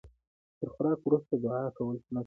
[0.59, 2.19] تر خوراک وروسته دعا کول سنت ده